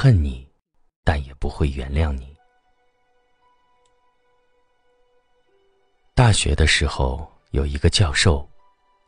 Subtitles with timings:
[0.00, 0.48] 恨你，
[1.02, 2.32] 但也不会原谅你。
[6.14, 8.48] 大学的时候，有一个教授，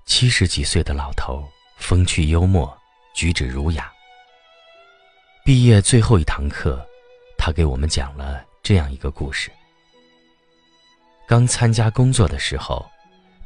[0.05, 2.77] 七十几岁的老头，风趣幽默，
[3.15, 3.89] 举止儒雅。
[5.45, 6.85] 毕业最后一堂课，
[7.39, 9.49] 他给我们讲了这样一个故事。
[11.25, 12.85] 刚参加工作的时候，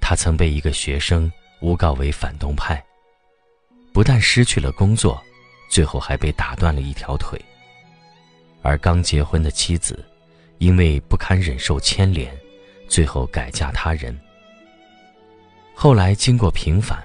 [0.01, 1.31] 他曾被一个学生
[1.61, 2.83] 诬告为反动派，
[3.93, 5.23] 不但失去了工作，
[5.75, 7.37] 最后还被打断了一条腿。
[8.63, 10.05] 而刚结婚的妻子，
[10.59, 12.33] 因为不堪忍受牵连，
[12.89, 14.17] 最后改嫁他人。
[15.75, 17.03] 后来经过平反，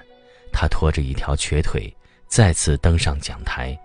[0.53, 1.91] 他拖着一条瘸腿
[2.27, 3.75] 再次登上讲台。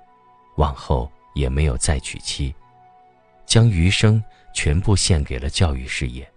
[0.56, 2.54] 往后也没有再娶妻，
[3.46, 4.22] 将余生
[4.54, 6.30] 全部献给了教育事业。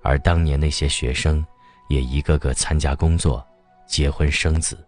[0.00, 1.44] 而当年那些学生，
[1.90, 3.46] 也一个个参加工作、
[3.86, 4.82] 结婚生子。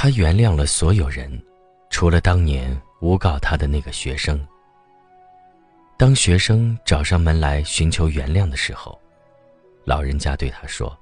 [0.00, 1.28] 他原谅了所有人，
[1.90, 4.40] 除了当年诬告他的那个学生。
[5.96, 8.96] 当学生找上门来寻求原谅的时候，
[9.84, 10.96] 老人家对他说：“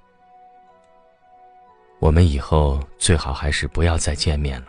[2.00, 4.68] 我们以后最好还是不要再见面了。”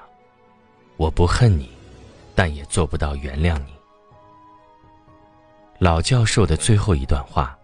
[0.97, 1.71] 我不恨你，
[2.35, 3.73] 但也做不到原谅你。
[5.79, 7.57] 老教授的最后一段话，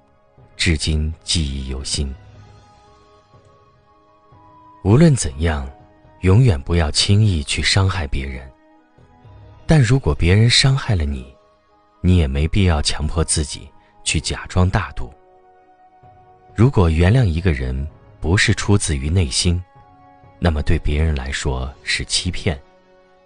[0.55, 2.15] 至今记忆犹新。
[4.85, 5.69] 无论怎样，
[6.23, 8.49] 永远不要轻易去伤害别人。
[9.65, 11.33] 但如果别人伤害了你，
[12.01, 13.69] 你也没必要强迫自己
[14.03, 15.13] 去假装大度。
[16.55, 17.87] 如果原谅一个人
[18.21, 19.61] 不是出自于内心，
[20.39, 22.59] 那么对别人来说是欺骗。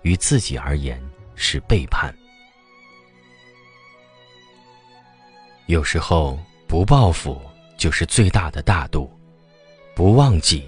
[0.03, 1.01] 于自己而言
[1.35, 2.15] 是背叛。
[5.65, 7.41] 有时候不报复
[7.77, 9.11] 就是最大的大度，
[9.93, 10.63] 不忘记，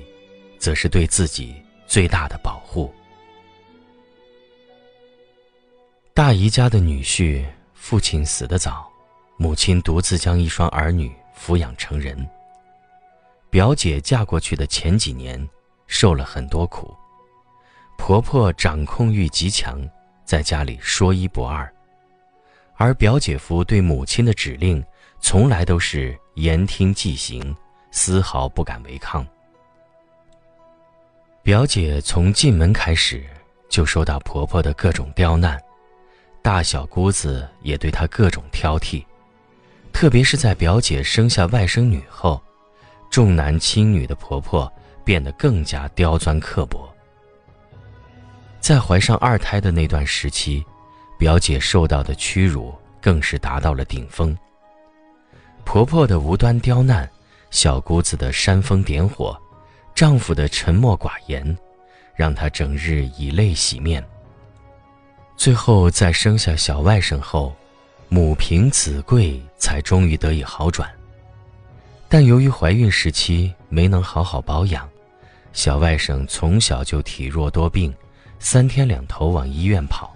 [0.57, 1.55] 则是对自己
[1.89, 2.93] 最大的保护。
[6.13, 8.87] 大姨家的女婿父亲死得早，
[9.37, 12.15] 母亲独自将一双儿女抚养成人。
[13.49, 15.49] 表姐嫁过去的前几年，
[15.87, 16.95] 受了很多苦。
[17.97, 19.81] 婆婆掌控欲极强，
[20.23, 21.67] 在家里说一不二，
[22.75, 24.83] 而表姐夫对母亲的指令
[25.19, 27.55] 从来都是言听计行，
[27.89, 29.25] 丝毫不敢违抗。
[31.49, 33.25] 表姐从进门开始
[33.69, 35.59] 就受到婆婆的各种刁难，
[36.43, 39.03] 大小姑子也对她各种挑剔，
[39.91, 42.39] 特别是在表姐生下外甥女后，
[43.09, 44.71] 重男轻女的婆婆
[45.03, 46.87] 变得更加刁钻刻薄。
[48.59, 50.63] 在怀上二胎的那段时期，
[51.17, 54.37] 表姐受到的屈辱更是达到了顶峰。
[55.65, 57.09] 婆婆的无端刁难，
[57.49, 59.35] 小姑子的煽风点火，
[59.99, 61.57] 丈夫的沉默寡言，
[62.15, 64.01] 让她整日以泪洗面。
[65.35, 67.53] 最后在生下小外甥后，
[68.07, 70.89] 母凭子贵，才终于得以好转。
[72.07, 74.89] 但由于怀孕时期没能好好保养，
[75.51, 77.93] 小外甥从小就体弱多病。
[78.39, 80.15] 三天两头往医院跑。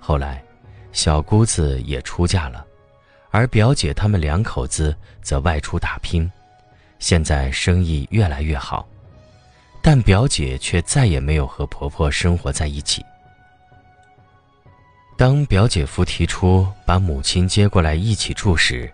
[0.00, 0.42] 后来，
[0.90, 2.64] 小姑子也出嫁了，
[3.30, 6.32] 而表姐他们两口子则外出打拼，
[7.04, 8.88] 现在生意越来越好，
[9.82, 13.04] 但表姐却再也没有和婆婆生活在一起。
[15.14, 18.90] 当表姐夫提出把母亲接过来一起住时，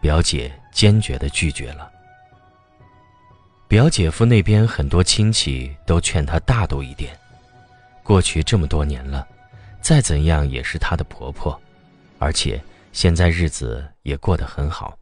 [0.00, 1.90] 表姐坚决地拒绝了。
[3.66, 7.12] 表姐夫那边很多亲戚都劝她大度一点。
[8.04, 9.26] 过去这么多年了，
[9.80, 11.60] 再怎样也是她的婆婆，
[12.20, 14.97] 而且现在日子也过得很好。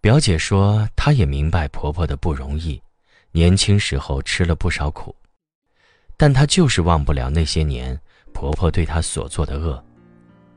[0.00, 2.80] 表姐说，她也明白婆婆的不容易，
[3.32, 5.14] 年轻时候吃了不少苦，
[6.16, 7.98] 但她就是忘不了那些年
[8.32, 9.82] 婆婆对她所做的恶，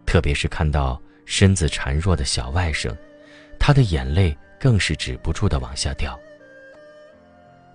[0.05, 2.95] 特别是看到身子孱弱的小外甥，
[3.59, 6.17] 她的眼泪更是止不住的往下掉。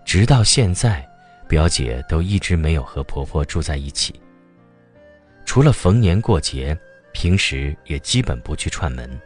[0.04, 1.06] 直到现在。
[1.48, 4.20] 表姐都一直没有和婆婆住在一起，
[5.46, 6.78] 除了逢年过节，
[7.14, 9.18] 平时也基本不去串门。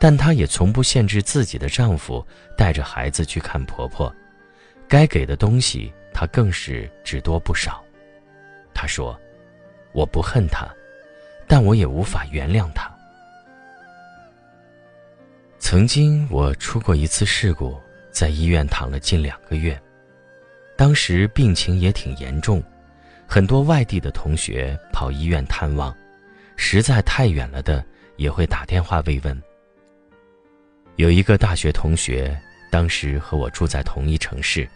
[0.00, 2.26] 但她也从不限制自己的丈夫
[2.56, 4.12] 带着孩子去看婆婆，
[4.88, 7.84] 该给的东西她更是只多不少。
[8.72, 9.16] 她说
[9.92, 10.66] ：“我不恨她，
[11.46, 12.90] 但我也无法原谅她。”
[15.60, 17.78] 曾经我出过一次事故，
[18.10, 19.78] 在医院躺了近两个月。
[20.76, 22.62] 当时病情也挺严重，
[23.26, 25.94] 很多外地的同学跑医院探望，
[26.56, 27.84] 实在太远了的
[28.16, 29.42] 也会打电话慰问。
[31.00, 32.38] 有一个大学同学，
[32.70, 34.68] 当时和我住在同一城市，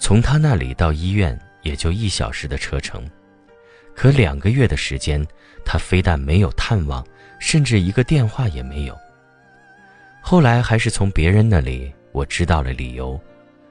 [0.00, 3.08] 从他那里到医院也就一小时的车程，
[3.94, 5.24] 可两个月的时间，
[5.64, 7.06] 他非但没有探望，
[7.38, 8.98] 甚至一个电话也没有。
[10.20, 13.18] 后来还是从别人那里我知道了理由，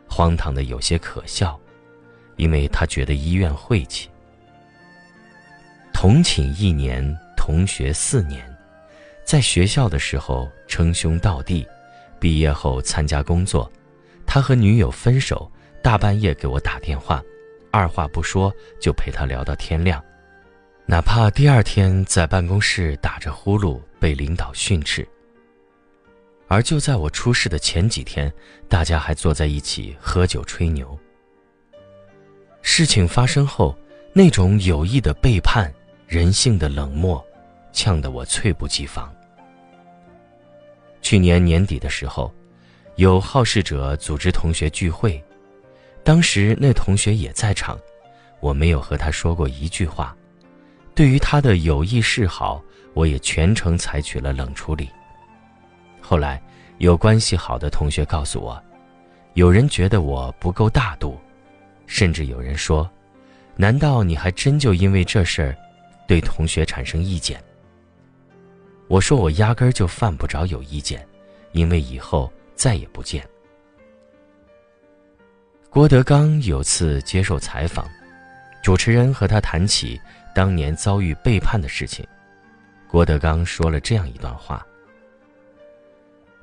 [0.07, 1.59] 荒唐的有些可笑，
[2.37, 4.09] 因为他觉得医院晦气。
[5.91, 7.03] 同寝一年，
[7.35, 8.48] 同学四年，
[9.29, 11.63] 在学校的时候称兄道弟，
[12.19, 13.71] 毕业后参加工作，
[14.25, 15.47] 他和女友分手，
[15.83, 17.21] 大半夜给我打电话，
[17.71, 20.03] 二话不说就陪他聊到天亮，
[20.87, 25.07] 哪怕第二天在办公室打着呼噜被领导训斥。
[26.47, 28.33] 而就在我出事的前几天，
[28.67, 30.97] 大家还坐在一起喝酒吹牛。
[32.63, 33.77] 事情发生后，
[34.11, 35.71] 那种有意的背叛、
[36.07, 37.23] 人性的冷漠，
[37.71, 39.07] 呛得我猝不及防。
[41.01, 42.33] 去年年底的时候，
[42.95, 45.23] 有好事者组织同学聚会，
[46.03, 47.79] 当时那同学也在场，
[48.39, 50.15] 我没有和他说过一句话，
[50.93, 52.61] 对于他的有意示好，
[52.93, 54.89] 我也全程采取了冷处理。
[56.01, 56.41] 后来，
[56.79, 58.61] 有关系好的同学告诉我，
[59.33, 61.17] 有人觉得我不够大度，
[61.87, 62.89] 甚至有人说
[63.55, 65.57] ：“难道你还真就因为这事儿，
[66.07, 67.41] 对同学产生意见？”
[68.89, 71.07] 我说：“我压根儿就犯不着有意见，
[71.51, 73.23] 因为以后再也不见。”
[75.69, 77.87] 郭德纲有次接受采访，
[78.63, 80.01] 主持人和他谈起
[80.33, 82.03] 当年遭遇背叛的事情，
[82.87, 84.65] 郭德纲说了这样一段话。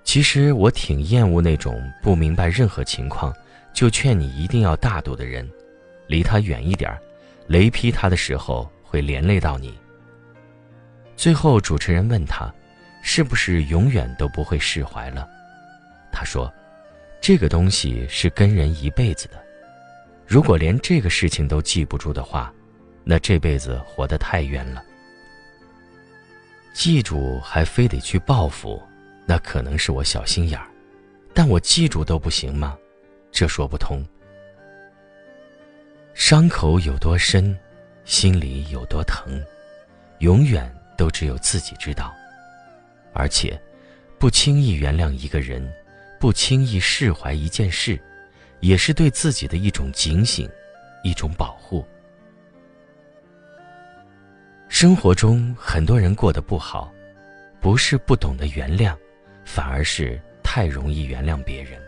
[0.04, 3.34] 其实我挺厌恶那种不明白任何情况
[3.74, 5.50] 就劝你一定要大度的人，
[6.06, 7.02] 离他远一点儿
[7.48, 9.76] 雷劈他的时候会连累到你。
[11.16, 12.52] 最后主持人问他，
[13.02, 15.28] 是不是永远都不会释怀了？
[16.12, 16.52] 他说，
[17.20, 19.42] 这个东西是跟人一辈子的，
[20.26, 22.52] 如果连这个事情都记不住的话，
[23.02, 24.82] 那这辈子活得太冤了。
[26.72, 28.82] 记住还非得去报复。
[29.28, 30.68] 那可能是我小心眼儿，
[31.34, 32.78] 但我记住都不行吗？
[33.32, 34.06] 这说不通。
[36.14, 37.58] 伤口有多深，
[38.04, 39.42] 心里有多疼，
[40.20, 42.14] 永远都只有自己知道。
[43.12, 43.60] 而且，
[44.18, 45.66] 不轻易原谅一个人，
[46.18, 48.00] 不轻易释怀一件事，
[48.60, 50.48] 也是对自己的一种警醒，
[51.02, 51.86] 一种保护。
[54.68, 56.92] 生活中很多人过得不好，
[57.60, 58.96] 不是不懂得原谅。
[59.48, 61.80] 反而是太容易原谅别人。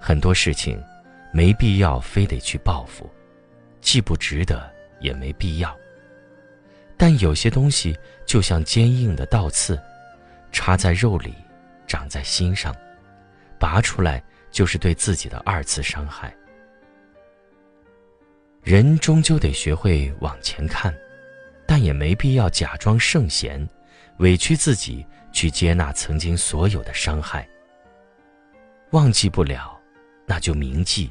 [0.00, 0.82] 很多事情，
[1.32, 3.08] 没必要非得去报复，
[3.80, 5.74] 既不值得，也没必要。
[7.02, 9.76] 但有些东西就像坚硬的倒刺，
[10.52, 11.34] 插在肉里，
[11.84, 12.72] 长在心上，
[13.58, 14.22] 拔出来
[14.52, 16.32] 就是对自己的二次伤害。
[18.62, 20.94] 人终究得学会往前看，
[21.66, 23.68] 但也没必要假装圣贤，
[24.18, 25.04] 委屈自己。
[25.32, 27.48] 去接纳曾经所有的伤害。
[28.90, 29.76] 忘记不了，
[30.24, 31.10] 那就铭记；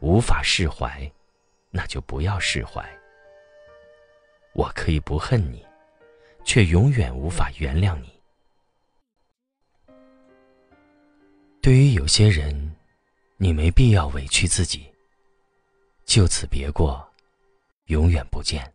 [0.00, 1.10] 无法释怀，
[1.70, 2.84] 那就不要释怀。
[4.52, 5.64] 我可以不恨你，
[6.44, 8.12] 却永远无法原谅你。
[11.62, 12.74] 对于有些人，
[13.36, 14.90] 你没必要委屈自己。
[16.04, 17.08] 就此别过，
[17.86, 18.72] 永远不见。